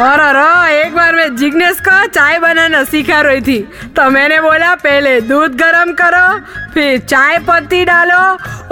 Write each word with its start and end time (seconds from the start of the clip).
और 0.00 0.20
और 0.20 0.68
एक 0.70 0.94
बार 0.94 1.14
मैं 1.14 1.36
जिग्नेश 1.36 1.80
को 1.80 2.06
चाय 2.06 2.38
बनाना 2.38 2.82
सिखा 2.84 3.20
रही 3.20 3.40
थी। 3.40 3.58
तो 3.96 4.10
मैंने 4.10 4.40
बोला, 4.40 4.74
पहले 4.74 5.20
दूध 5.20 5.56
गरम 5.56 5.92
करो, 5.92 6.38
फिर 6.74 6.98
चाय 7.00 7.38
पत्ती 7.38 7.84
डालो 7.84 8.20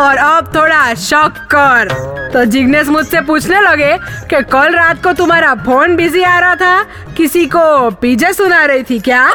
और 0.00 0.16
अब 0.16 0.52
थोड़ा 0.54 0.94
शक्कर 0.94 1.92
तो 2.32 2.44
जिग्नेश 2.44 2.88
मुझसे 2.88 3.20
पूछने 3.20 3.60
लगे 3.60 3.96
कि 4.30 4.42
कल 4.42 4.74
रात 4.74 5.02
को 5.02 5.12
तुम्हारा 5.12 5.54
फ़ोन 5.54 5.96
बिज़ी 5.96 6.22
आ 6.22 6.38
रहा 6.38 6.54
था, 6.54 6.82
किसी 7.16 7.46
को 7.46 7.90
पीजे 7.90 8.32
सुना 8.32 8.64
रही 8.64 8.82
थी 8.82 8.98
क्या? 8.98 9.28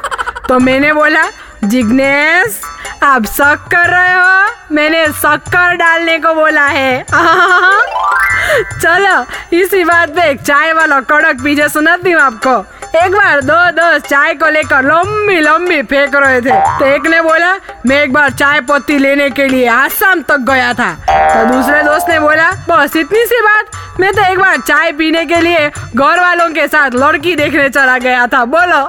तो 0.47 0.59
मैंने 0.59 0.93
बोला, 0.93 1.23
जिग्नेश, 1.63 2.61
आप 3.03 3.25
शक 3.25 3.67
कर 3.71 3.89
रहे 3.89 4.13
हो? 4.13 4.47
मैंने 4.71 5.07
शक्कर 5.07 5.75
डालने 5.75 6.17
को 6.19 6.33
बोला 6.33 6.65
है। 6.67 7.05
चलो 8.81 9.57
इसी 9.57 9.83
बात 9.83 10.09
पे 10.15 10.29
एक 10.29 10.41
चाय 10.41 10.73
वाला 10.73 10.99
कड़क 11.11 11.41
पीछे 11.43 11.69
सुनाती 11.69 12.11
हूँ 12.11 12.21
आपको। 12.21 12.57
एक 12.97 13.11
बार 13.11 13.41
दो 13.41 13.55
दोस्त 13.71 14.05
चाय 14.07 14.33
को 14.35 14.49
लेकर 14.49 14.83
लंबी 14.83 15.39
लंबी 15.39 15.81
फेंक 15.89 16.15
रहे 16.15 16.39
थे। 16.41 16.59
तो 16.79 16.85
एक 16.85 17.07
ने 17.07 17.21
बोला 17.21 17.53
मैं 17.85 18.01
एक 18.03 18.13
बार 18.13 18.31
चाय 18.31 18.61
पत्ती 18.69 18.97
लेने 18.97 19.29
के 19.29 19.47
लिए 19.47 19.67
आसाम 19.69 20.21
तक 20.29 20.39
गया 20.49 20.73
था। 20.73 20.91
तो 21.09 21.45
दूसरे 21.53 21.83
दोस्त 21.83 22.09
ने 22.09 22.19
बोला 22.19 22.49
बस 22.69 22.95
इतनी 22.95 23.25
सी 23.25 23.41
बात? 23.41 23.65
मैं 23.99 24.13
तो 24.13 24.21
एक 24.31 24.39
बार 24.39 24.57
चाय 24.57 24.91
पीने 24.91 25.25
के 25.25 25.41
लिए 25.41 25.69
घर 25.69 26.19
वालों 26.19 26.49
के 26.53 26.67
साथ 26.67 26.95
लड़की 26.95 27.35
देखने 27.35 27.69
चला 27.69 27.97
गया 27.97 28.25
था। 28.27 28.43
बोलो। 28.45 28.81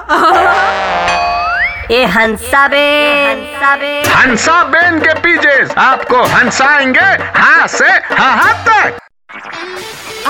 ए 1.91 2.03
हंसा 2.07 2.67
बे। 2.67 2.83
हंसा 3.27 3.75
बे 3.75 3.99
हंसा 4.09 4.63
बेन 4.63 4.99
के 4.99 5.13
पीछे 5.21 5.55
आपको 5.81 6.23
हंसाएँगे 6.35 7.09
हाँ 7.39 7.67
से 7.67 7.89
हाँ 8.15 8.35
हाँ 8.37 8.53
तक। 8.67 9.00